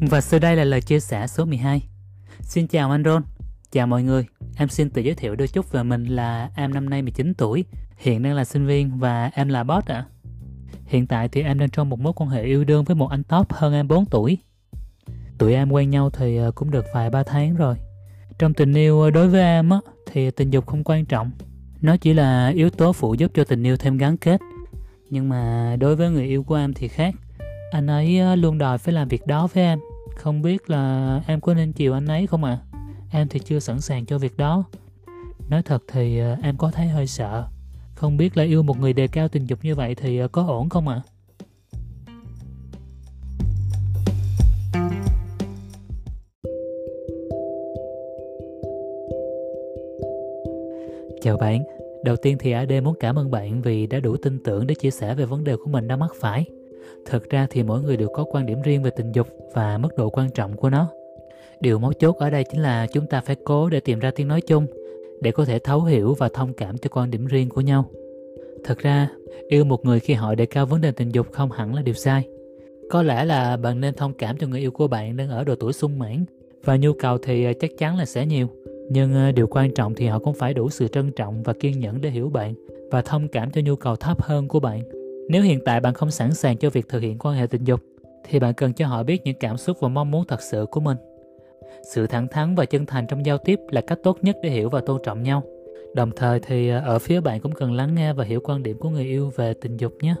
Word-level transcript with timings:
Và 0.00 0.20
sau 0.20 0.40
đây 0.40 0.56
là 0.56 0.64
lời 0.64 0.80
chia 0.80 1.00
sẻ 1.00 1.26
số 1.26 1.44
12. 1.44 1.82
Xin 2.40 2.66
chào 2.66 2.90
anh 2.90 3.04
Ron, 3.04 3.22
chào 3.72 3.86
mọi 3.86 4.02
người. 4.02 4.26
Em 4.56 4.68
xin 4.68 4.90
tự 4.90 5.02
giới 5.02 5.14
thiệu 5.14 5.36
đôi 5.36 5.48
chút 5.48 5.72
về 5.72 5.82
mình 5.82 6.06
là 6.06 6.50
em 6.56 6.74
năm 6.74 6.90
nay 6.90 7.02
19 7.02 7.34
tuổi, 7.34 7.64
hiện 7.96 8.22
đang 8.22 8.34
là 8.34 8.44
sinh 8.44 8.66
viên 8.66 8.98
và 8.98 9.30
em 9.34 9.48
là 9.48 9.64
boss 9.64 9.86
ạ. 9.86 9.94
À. 9.94 10.04
Hiện 10.86 11.06
tại 11.06 11.28
thì 11.28 11.42
em 11.42 11.58
đang 11.58 11.70
trong 11.70 11.90
một 11.90 12.00
mối 12.00 12.12
quan 12.16 12.30
hệ 12.30 12.42
yêu 12.42 12.64
đương 12.64 12.84
với 12.84 12.96
một 12.96 13.10
anh 13.10 13.22
top 13.22 13.52
hơn 13.52 13.74
em 13.74 13.88
4 13.88 14.04
tuổi. 14.06 14.38
Tụi 15.38 15.54
em 15.54 15.70
quen 15.70 15.90
nhau 15.90 16.10
thì 16.10 16.36
ờ, 16.36 16.50
cũng 16.50 16.70
được 16.70 16.84
vài 16.94 17.10
ba 17.10 17.22
tháng 17.22 17.56
rồi. 17.56 17.76
Trong 18.38 18.54
tình 18.54 18.74
yêu 18.74 19.00
ờ, 19.00 19.10
đối 19.10 19.28
với 19.28 19.40
em 19.40 19.70
á, 19.70 19.78
thì 20.12 20.30
tình 20.30 20.50
dục 20.50 20.66
không 20.66 20.84
quan 20.84 21.04
trọng. 21.04 21.30
Nó 21.80 21.96
chỉ 21.96 22.14
là 22.14 22.48
yếu 22.48 22.70
tố 22.70 22.92
phụ 22.92 23.14
giúp 23.14 23.30
cho 23.34 23.44
tình 23.44 23.62
yêu 23.62 23.76
thêm 23.76 23.96
gắn 23.96 24.16
kết. 24.16 24.40
Nhưng 25.10 25.28
mà 25.28 25.76
đối 25.80 25.96
với 25.96 26.10
người 26.10 26.24
yêu 26.24 26.42
của 26.42 26.54
em 26.54 26.74
thì 26.74 26.88
khác. 26.88 27.14
Anh 27.70 27.86
ấy 27.86 28.18
ờ, 28.18 28.34
luôn 28.34 28.58
đòi 28.58 28.78
phải 28.78 28.94
làm 28.94 29.08
việc 29.08 29.26
đó 29.26 29.48
với 29.54 29.64
em 29.64 29.78
không 30.16 30.42
biết 30.42 30.70
là 30.70 31.20
em 31.26 31.40
có 31.40 31.54
nên 31.54 31.72
chiều 31.72 31.92
anh 31.92 32.06
ấy 32.06 32.26
không 32.26 32.44
ạ? 32.44 32.58
À? 32.72 32.80
Em 33.10 33.28
thì 33.28 33.38
chưa 33.38 33.58
sẵn 33.58 33.80
sàng 33.80 34.06
cho 34.06 34.18
việc 34.18 34.36
đó. 34.36 34.64
Nói 35.48 35.62
thật 35.62 35.82
thì 35.92 36.18
ờ, 36.18 36.36
em 36.42 36.56
có 36.56 36.70
thấy 36.70 36.86
hơi 36.86 37.06
sợ. 37.06 37.46
Không 37.94 38.16
biết 38.16 38.36
là 38.36 38.44
yêu 38.44 38.62
một 38.62 38.80
người 38.80 38.92
đề 38.92 39.08
cao 39.08 39.28
tình 39.28 39.46
dục 39.46 39.58
như 39.62 39.74
vậy 39.74 39.94
thì 39.94 40.18
ờ, 40.18 40.28
có 40.28 40.46
ổn 40.46 40.68
không 40.68 40.88
ạ? 40.88 41.02
À? 41.04 41.06
Chào 51.22 51.36
bạn, 51.36 51.62
đầu 52.04 52.16
tiên 52.16 52.36
thì 52.40 52.52
AD 52.52 52.72
muốn 52.82 52.94
cảm 53.00 53.18
ơn 53.18 53.30
bạn 53.30 53.62
vì 53.62 53.86
đã 53.86 54.00
đủ 54.00 54.16
tin 54.16 54.38
tưởng 54.44 54.66
để 54.66 54.74
chia 54.74 54.90
sẻ 54.90 55.14
về 55.14 55.24
vấn 55.24 55.44
đề 55.44 55.56
của 55.56 55.70
mình 55.70 55.88
đã 55.88 55.96
mắc 55.96 56.10
phải. 56.20 56.46
Thực 57.06 57.30
ra 57.30 57.46
thì 57.50 57.62
mỗi 57.62 57.82
người 57.82 57.96
đều 57.96 58.08
có 58.08 58.24
quan 58.24 58.46
điểm 58.46 58.62
riêng 58.62 58.82
về 58.82 58.90
tình 58.96 59.12
dục 59.12 59.28
và 59.54 59.78
mức 59.78 59.96
độ 59.96 60.10
quan 60.10 60.30
trọng 60.30 60.56
của 60.56 60.70
nó. 60.70 60.88
Điều 61.60 61.78
mấu 61.78 61.92
chốt 61.92 62.16
ở 62.16 62.30
đây 62.30 62.44
chính 62.44 62.62
là 62.62 62.86
chúng 62.86 63.06
ta 63.06 63.20
phải 63.20 63.36
cố 63.44 63.68
để 63.68 63.80
tìm 63.80 63.98
ra 63.98 64.10
tiếng 64.10 64.28
nói 64.28 64.40
chung 64.40 64.66
để 65.20 65.30
có 65.30 65.44
thể 65.44 65.58
thấu 65.58 65.82
hiểu 65.82 66.14
và 66.14 66.28
thông 66.28 66.52
cảm 66.52 66.78
cho 66.78 66.90
quan 66.92 67.10
điểm 67.10 67.26
riêng 67.26 67.48
của 67.48 67.60
nhau. 67.60 67.84
Thật 68.64 68.78
ra, 68.78 69.08
yêu 69.48 69.64
một 69.64 69.84
người 69.84 70.00
khi 70.00 70.14
họ 70.14 70.34
đề 70.34 70.46
cao 70.46 70.66
vấn 70.66 70.80
đề 70.80 70.92
tình 70.92 71.08
dục 71.08 71.26
không 71.32 71.50
hẳn 71.50 71.74
là 71.74 71.82
điều 71.82 71.94
sai. 71.94 72.28
Có 72.90 73.02
lẽ 73.02 73.24
là 73.24 73.56
bạn 73.56 73.80
nên 73.80 73.94
thông 73.94 74.12
cảm 74.12 74.38
cho 74.38 74.46
người 74.46 74.60
yêu 74.60 74.70
của 74.70 74.88
bạn 74.88 75.16
đang 75.16 75.28
ở 75.28 75.44
độ 75.44 75.54
tuổi 75.54 75.72
sung 75.72 75.98
mãn 75.98 76.24
và 76.64 76.76
nhu 76.76 76.92
cầu 76.92 77.18
thì 77.18 77.44
à, 77.44 77.52
chắc 77.60 77.70
chắn 77.78 77.96
là 77.96 78.04
sẽ 78.04 78.26
nhiều. 78.26 78.48
Nhưng 78.90 79.14
à, 79.14 79.32
điều 79.32 79.46
quan 79.46 79.74
trọng 79.74 79.94
thì 79.94 80.06
họ 80.06 80.18
cũng 80.18 80.34
phải 80.34 80.54
đủ 80.54 80.70
sự 80.70 80.88
trân 80.88 81.12
trọng 81.12 81.42
và 81.42 81.52
kiên 81.52 81.80
nhẫn 81.80 82.00
để 82.00 82.10
hiểu 82.10 82.28
bạn 82.28 82.54
và 82.90 83.02
thông 83.02 83.28
cảm 83.28 83.50
cho 83.50 83.60
nhu 83.64 83.76
cầu 83.76 83.96
thấp 83.96 84.22
hơn 84.22 84.48
của 84.48 84.60
bạn. 84.60 84.82
Nếu 85.28 85.42
hiện 85.42 85.60
tại 85.64 85.80
bạn 85.80 85.94
không 85.94 86.10
sẵn 86.10 86.34
sàng 86.34 86.56
cho 86.56 86.70
việc 86.70 86.88
thực 86.88 87.02
hiện 87.02 87.18
quan 87.18 87.34
hệ 87.34 87.46
tình 87.46 87.64
dục, 87.64 87.80
thì 88.24 88.38
bạn 88.38 88.54
cần 88.54 88.72
cho 88.72 88.86
họ 88.86 89.02
biết 89.02 89.22
những 89.24 89.36
cảm 89.40 89.56
xúc 89.56 89.76
và 89.80 89.88
mong 89.88 90.10
muốn 90.10 90.24
thật 90.28 90.42
sự 90.42 90.66
của 90.70 90.80
mình. 90.80 90.96
Sự 91.82 92.06
thẳng 92.06 92.28
thắn 92.28 92.54
và 92.54 92.64
chân 92.64 92.86
thành 92.86 93.06
trong 93.06 93.26
giao 93.26 93.38
tiếp 93.38 93.60
là 93.70 93.80
cách 93.80 93.98
tốt 94.02 94.18
nhất 94.22 94.36
để 94.42 94.50
hiểu 94.50 94.68
và 94.68 94.80
tôn 94.80 95.02
trọng 95.02 95.22
nhau. 95.22 95.42
Đồng 95.94 96.10
thời 96.16 96.40
thì 96.40 96.68
à, 96.68 96.78
ở 96.78 96.98
phía 96.98 97.20
bạn 97.20 97.40
cũng 97.40 97.52
cần 97.52 97.72
lắng 97.72 97.94
nghe 97.94 98.12
và 98.12 98.24
hiểu 98.24 98.40
quan 98.44 98.62
điểm 98.62 98.78
của 98.78 98.88
người 98.88 99.04
yêu 99.04 99.32
về 99.36 99.54
tình 99.54 99.76
dục 99.76 99.92
nhé. 100.00 100.14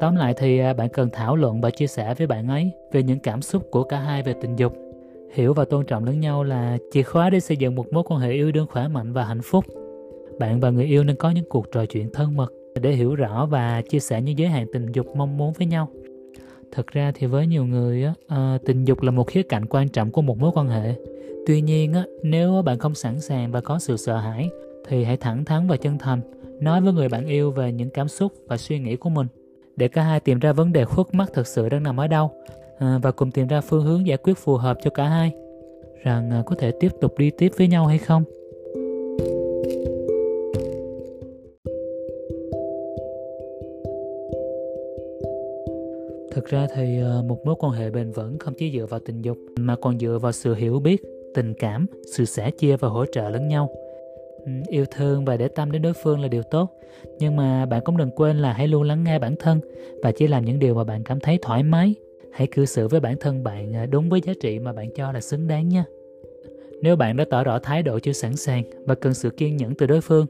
Tóm 0.00 0.16
lại 0.16 0.34
thì 0.36 0.58
à, 0.58 0.72
bạn 0.72 0.88
cần 0.88 1.08
thảo 1.12 1.36
luận 1.36 1.60
và 1.60 1.70
chia 1.70 1.86
sẻ 1.86 2.14
với 2.14 2.26
bạn 2.26 2.48
ấy 2.48 2.70
về 2.92 3.02
những 3.02 3.18
cảm 3.18 3.42
xúc 3.42 3.62
của 3.70 3.84
cả 3.84 3.98
hai 3.98 4.22
về 4.22 4.34
tình 4.40 4.56
dục. 4.56 4.76
Hiểu 5.32 5.54
và 5.54 5.64
tôn 5.64 5.86
trọng 5.86 6.04
lẫn 6.04 6.20
nhau 6.20 6.44
là 6.44 6.78
chìa 6.92 7.02
khóa 7.02 7.30
để 7.30 7.40
xây 7.40 7.56
dựng 7.56 7.74
một 7.74 7.92
mối 7.92 8.02
quan 8.06 8.20
hệ 8.20 8.32
yêu 8.32 8.52
đương 8.52 8.66
khỏe 8.70 8.88
mạnh 8.88 9.12
và 9.12 9.24
hạnh 9.24 9.42
phúc. 9.42 9.64
Bạn 10.38 10.60
và 10.60 10.70
người 10.70 10.84
yêu 10.84 11.04
nên 11.04 11.16
có 11.16 11.30
những 11.30 11.44
cuộc 11.48 11.66
trò 11.72 11.86
chuyện 11.86 12.10
thân 12.12 12.36
mật 12.36 12.52
để 12.80 12.92
hiểu 12.92 13.14
rõ 13.14 13.46
và 13.46 13.82
chia 13.82 14.00
sẻ 14.00 14.22
những 14.22 14.38
giới 14.38 14.48
hạn 14.48 14.66
tình 14.72 14.92
dục 14.92 15.06
mong 15.16 15.36
muốn 15.36 15.52
với 15.52 15.66
nhau. 15.66 15.88
Thật 16.72 16.86
ra 16.86 17.12
thì 17.14 17.26
với 17.26 17.46
nhiều 17.46 17.64
người 17.64 18.04
á, 18.04 18.14
ờ, 18.28 18.58
tình 18.64 18.84
dục 18.84 19.02
là 19.02 19.10
một 19.10 19.26
khía 19.26 19.42
cạnh 19.42 19.66
quan 19.66 19.88
trọng 19.88 20.10
của 20.10 20.22
một 20.22 20.38
mối 20.38 20.50
quan 20.54 20.68
hệ. 20.68 20.94
Tuy 21.46 21.60
nhiên 21.60 21.92
á, 21.92 22.04
nếu 22.22 22.62
bạn 22.62 22.78
không 22.78 22.94
sẵn 22.94 23.20
sàng 23.20 23.52
và 23.52 23.60
có 23.60 23.78
sự 23.78 23.96
sợ 23.96 24.16
hãi 24.16 24.50
thì 24.88 25.04
hãy 25.04 25.16
thẳng 25.16 25.44
thắn 25.44 25.66
và 25.66 25.76
chân 25.76 25.98
thành 25.98 26.20
nói 26.60 26.80
với 26.80 26.92
người 26.92 27.08
bạn 27.08 27.26
yêu 27.26 27.50
về 27.50 27.72
những 27.72 27.90
cảm 27.90 28.08
xúc 28.08 28.32
và 28.46 28.56
suy 28.56 28.78
nghĩ 28.78 28.96
của 28.96 29.10
mình. 29.10 29.26
Để 29.76 29.88
cả 29.88 30.02
hai 30.02 30.20
tìm 30.20 30.38
ra 30.38 30.52
vấn 30.52 30.72
đề 30.72 30.84
khuất 30.84 31.14
mắt 31.14 31.30
thực 31.34 31.46
sự 31.46 31.68
đang 31.68 31.82
nằm 31.82 32.00
ở 32.00 32.06
đâu 32.06 32.30
ờ, 32.78 32.98
và 33.02 33.10
cùng 33.10 33.30
tìm 33.30 33.46
ra 33.46 33.60
phương 33.60 33.84
hướng 33.84 34.06
giải 34.06 34.18
quyết 34.18 34.38
phù 34.38 34.56
hợp 34.56 34.78
cho 34.82 34.90
cả 34.90 35.08
hai 35.08 35.32
rằng 36.02 36.30
ờ, 36.30 36.42
có 36.46 36.56
thể 36.58 36.72
tiếp 36.80 36.88
tục 37.00 37.18
đi 37.18 37.30
tiếp 37.30 37.52
với 37.58 37.68
nhau 37.68 37.86
hay 37.86 37.98
không. 37.98 38.24
Thực 46.42 46.50
ra 46.50 46.66
thì 46.74 46.98
ờ, 47.00 47.22
một 47.22 47.46
mối 47.46 47.54
quan 47.58 47.72
hệ 47.72 47.90
bền 47.90 48.10
vững 48.12 48.38
không 48.38 48.54
chỉ 48.54 48.72
dựa 48.72 48.86
vào 48.86 49.00
tình 49.00 49.22
dục, 49.22 49.38
mà 49.58 49.76
còn 49.76 49.98
dựa 49.98 50.18
vào 50.22 50.32
sự 50.32 50.54
hiểu 50.54 50.80
biết, 50.80 51.02
tình 51.34 51.54
cảm, 51.54 51.86
sự 52.16 52.24
sẻ 52.24 52.50
chia 52.50 52.76
và 52.76 52.88
hỗ 52.88 53.04
trợ 53.12 53.30
lẫn 53.30 53.48
nhau. 53.48 53.70
Yêu 54.68 54.84
thương 54.90 55.24
và 55.24 55.36
để 55.36 55.48
tâm 55.48 55.72
đến 55.72 55.82
đối 55.82 55.92
phương 55.92 56.20
là 56.20 56.28
điều 56.28 56.42
tốt, 56.42 56.70
nhưng 57.18 57.36
mà 57.36 57.66
bạn 57.66 57.80
cũng 57.84 57.96
đừng 57.96 58.10
quên 58.10 58.38
là 58.38 58.52
hãy 58.52 58.68
luôn 58.68 58.82
lắng 58.82 59.04
nghe 59.04 59.18
bản 59.18 59.34
thân 59.38 59.60
và 60.02 60.12
chỉ 60.12 60.26
làm 60.26 60.44
những 60.44 60.58
điều 60.58 60.74
mà 60.74 60.84
bạn 60.84 61.02
cảm 61.04 61.20
thấy 61.20 61.38
thoải 61.42 61.62
mái. 61.62 61.94
Hãy 62.32 62.46
cư 62.46 62.64
xử 62.64 62.88
với 62.88 63.00
bản 63.00 63.16
thân 63.20 63.44
bạn 63.44 63.72
ờ, 63.72 63.86
đúng 63.86 64.08
với 64.08 64.20
giá 64.24 64.32
trị 64.40 64.58
mà 64.58 64.72
bạn 64.72 64.90
cho 64.94 65.12
là 65.12 65.20
xứng 65.20 65.48
đáng 65.48 65.68
nha. 65.68 65.84
Nếu 66.80 66.96
bạn 66.96 67.16
đã 67.16 67.24
tỏ 67.30 67.44
rõ 67.44 67.58
thái 67.58 67.82
độ 67.82 67.98
chưa 67.98 68.12
sẵn 68.12 68.36
sàng 68.36 68.64
và 68.86 68.94
cần 68.94 69.14
sự 69.14 69.30
kiên 69.30 69.56
nhẫn 69.56 69.74
từ 69.74 69.86
đối 69.86 70.00
phương, 70.00 70.26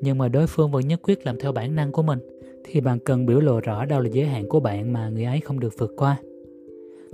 nhưng 0.00 0.18
mà 0.18 0.28
đối 0.28 0.46
phương 0.46 0.70
vẫn 0.70 0.88
nhất 0.88 1.00
quyết 1.02 1.26
làm 1.26 1.38
theo 1.38 1.52
bản 1.52 1.76
năng 1.76 1.92
của 1.92 2.02
mình 2.02 2.18
thì 2.64 2.80
bạn 2.80 2.98
cần 2.98 3.26
biểu 3.26 3.40
lộ 3.40 3.60
rõ 3.60 3.84
đâu 3.84 4.00
là 4.00 4.08
giới 4.12 4.26
hạn 4.26 4.48
của 4.48 4.60
bạn 4.60 4.92
mà 4.92 5.08
người 5.08 5.24
ấy 5.24 5.40
không 5.40 5.60
được 5.60 5.74
vượt 5.78 5.94
qua. 5.96 6.16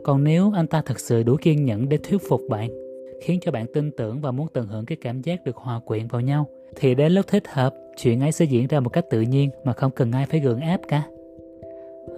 Còn 0.05 0.25
nếu 0.25 0.53
anh 0.55 0.66
ta 0.66 0.83
thật 0.87 1.00
sự 1.00 1.22
đủ 1.22 1.37
kiên 1.43 1.65
nhẫn 1.65 1.88
để 1.88 1.97
thuyết 1.97 2.19
phục 2.28 2.41
bạn, 2.49 2.71
khiến 3.22 3.38
cho 3.43 3.53
bạn 3.53 3.66
tin 3.75 3.91
tưởng 3.91 4.21
và 4.21 4.31
muốn 4.31 4.47
tận 4.53 4.66
hưởng 4.66 4.87
cái 4.87 4.97
cảm 5.00 5.22
giác 5.22 5.44
được 5.44 5.56
hòa 5.56 5.81
quyện 5.87 6.06
vào 6.06 6.21
nhau, 6.21 6.47
thì 6.77 6.94
đến 6.94 7.12
lúc 7.12 7.27
thích 7.27 7.49
hợp, 7.49 7.75
chuyện 7.97 8.21
ấy 8.21 8.33
sẽ 8.33 8.44
diễn 8.44 8.66
ra 8.66 8.81
một 8.81 8.91
cách 8.91 9.05
tự 9.10 9.21
nhiên 9.21 9.50
mà 9.65 9.72
không 9.72 9.91
cần 9.91 10.12
ai 10.12 10.27
phải 10.27 10.41
gượng 10.41 10.60
ép 10.60 10.81
cả. 10.89 11.03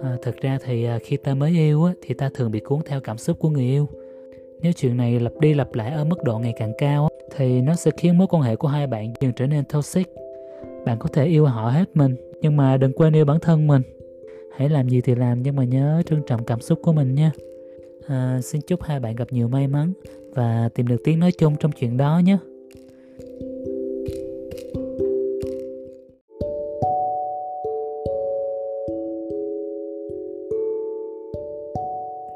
À, 0.01 0.17
thực 0.21 0.41
ra 0.41 0.57
thì 0.65 0.83
à, 0.83 0.99
khi 1.03 1.17
ta 1.17 1.33
mới 1.33 1.51
yêu 1.51 1.83
á, 1.83 1.93
thì 2.01 2.13
ta 2.13 2.29
thường 2.33 2.51
bị 2.51 2.59
cuốn 2.59 2.79
theo 2.85 2.99
cảm 3.01 3.17
xúc 3.17 3.39
của 3.39 3.49
người 3.49 3.63
yêu. 3.63 3.87
Nếu 4.61 4.71
chuyện 4.71 4.97
này 4.97 5.19
lặp 5.19 5.31
đi 5.39 5.53
lặp 5.53 5.75
lại 5.75 5.91
ở 5.91 6.05
mức 6.05 6.23
độ 6.23 6.39
ngày 6.39 6.53
càng 6.57 6.73
cao 6.77 7.09
thì 7.35 7.61
nó 7.61 7.75
sẽ 7.75 7.91
khiến 7.97 8.17
mối 8.17 8.27
quan 8.27 8.43
hệ 8.43 8.55
của 8.55 8.67
hai 8.67 8.87
bạn 8.87 9.13
dần 9.21 9.33
trở 9.35 9.47
nên 9.47 9.63
toxic. 9.65 10.07
Bạn 10.85 10.99
có 10.99 11.09
thể 11.13 11.25
yêu 11.25 11.45
họ 11.45 11.69
hết 11.69 11.85
mình 11.93 12.15
nhưng 12.43 12.57
mà 12.57 12.77
đừng 12.77 12.93
quên 12.93 13.15
yêu 13.15 13.25
bản 13.25 13.39
thân 13.39 13.67
mình. 13.67 13.81
Hãy 14.57 14.69
làm 14.69 14.89
gì 14.89 15.01
thì 15.01 15.15
làm 15.15 15.41
nhưng 15.41 15.55
mà 15.55 15.63
nhớ 15.63 16.01
trân 16.05 16.21
trọng 16.27 16.43
cảm 16.43 16.61
xúc 16.61 16.79
của 16.81 16.93
mình 16.93 17.15
nha. 17.15 17.31
À, 18.07 18.39
xin 18.41 18.61
chúc 18.67 18.83
hai 18.83 18.99
bạn 18.99 19.15
gặp 19.15 19.27
nhiều 19.31 19.47
may 19.47 19.67
mắn 19.67 19.93
và 20.35 20.69
tìm 20.75 20.87
được 20.87 21.01
tiếng 21.03 21.19
nói 21.19 21.31
chung 21.31 21.55
trong 21.59 21.71
chuyện 21.71 21.97
đó 21.97 22.21
nhé. 22.25 22.37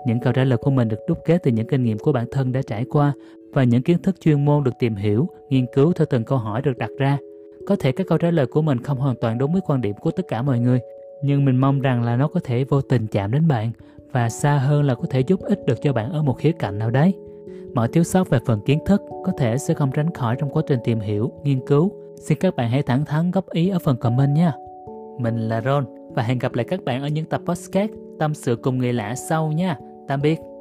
Những 0.05 0.19
câu 0.23 0.33
trả 0.33 0.43
lời 0.43 0.57
của 0.57 0.71
mình 0.71 0.87
được 0.87 0.99
đúc 1.07 1.17
kết 1.25 1.43
từ 1.43 1.51
những 1.51 1.67
kinh 1.67 1.83
nghiệm 1.83 1.97
của 1.99 2.11
bản 2.11 2.25
thân 2.31 2.51
đã 2.51 2.61
trải 2.61 2.85
qua 2.89 3.13
và 3.53 3.63
những 3.63 3.81
kiến 3.81 3.97
thức 4.03 4.15
chuyên 4.21 4.45
môn 4.45 4.63
được 4.63 4.73
tìm 4.79 4.95
hiểu, 4.95 5.27
nghiên 5.49 5.65
cứu 5.73 5.93
theo 5.93 6.05
từng 6.09 6.23
câu 6.23 6.37
hỏi 6.37 6.61
được 6.61 6.77
đặt 6.77 6.89
ra 6.97 7.17
có 7.67 7.75
thể 7.79 7.91
các 7.91 8.07
câu 8.07 8.17
trả 8.17 8.31
lời 8.31 8.47
của 8.47 8.61
mình 8.61 8.83
không 8.83 8.97
hoàn 8.97 9.15
toàn 9.21 9.37
đúng 9.37 9.51
với 9.51 9.61
quan 9.65 9.81
điểm 9.81 9.95
của 10.01 10.11
tất 10.11 10.23
cả 10.27 10.41
mọi 10.41 10.59
người, 10.59 10.79
nhưng 11.23 11.45
mình 11.45 11.57
mong 11.57 11.81
rằng 11.81 12.03
là 12.03 12.15
nó 12.15 12.27
có 12.27 12.39
thể 12.43 12.63
vô 12.63 12.81
tình 12.81 13.07
chạm 13.07 13.31
đến 13.31 13.47
bạn 13.47 13.71
và 14.11 14.29
xa 14.29 14.57
hơn 14.57 14.83
là 14.83 14.95
có 14.95 15.03
thể 15.09 15.19
giúp 15.19 15.39
ích 15.41 15.65
được 15.65 15.81
cho 15.81 15.93
bạn 15.93 16.11
ở 16.11 16.23
một 16.23 16.33
khía 16.33 16.51
cạnh 16.51 16.79
nào 16.79 16.91
đấy. 16.91 17.13
Mọi 17.73 17.87
thiếu 17.87 18.03
sót 18.03 18.29
về 18.29 18.39
phần 18.45 18.61
kiến 18.65 18.79
thức 18.85 19.01
có 19.25 19.31
thể 19.37 19.57
sẽ 19.57 19.73
không 19.73 19.91
tránh 19.91 20.13
khỏi 20.13 20.35
trong 20.39 20.49
quá 20.49 20.63
trình 20.67 20.79
tìm 20.83 20.99
hiểu, 20.99 21.31
nghiên 21.43 21.65
cứu. 21.67 21.91
Xin 22.15 22.37
các 22.37 22.55
bạn 22.55 22.69
hãy 22.69 22.83
thẳng 22.83 23.05
thắn 23.05 23.31
góp 23.31 23.49
ý 23.49 23.69
ở 23.69 23.79
phần 23.79 23.97
comment 23.97 24.35
nha. 24.35 24.53
Mình 25.19 25.37
là 25.37 25.61
Ron 25.61 25.85
và 26.15 26.23
hẹn 26.23 26.39
gặp 26.39 26.53
lại 26.53 26.65
các 26.69 26.83
bạn 26.83 27.01
ở 27.01 27.07
những 27.07 27.25
tập 27.25 27.41
podcast 27.45 27.91
tâm 28.19 28.33
sự 28.33 28.55
cùng 28.55 28.77
người 28.77 28.93
lạ 28.93 29.15
sau 29.15 29.51
nha. 29.51 29.77
Tạm 30.07 30.21
biệt. 30.21 30.56